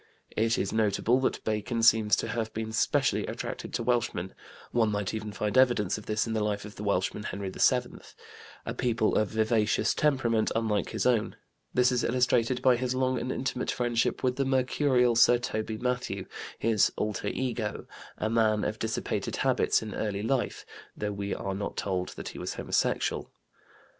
[0.35, 4.33] It is notable that Bacon seems to have been specially attracted to Welshmen
[4.71, 7.91] (one might even find evidence of this in the life of the Welshman, Henry VII),
[8.65, 11.35] a people of vivacious temperament unlike his own;
[11.71, 16.25] this is illustrated by his long and intimate friendship with the mercurial Sir Toby Mathew,
[16.57, 17.85] his "alter ego,"
[18.17, 20.65] a man of dissipated habits in early life,
[20.97, 23.29] though we are not told that he was homosexual.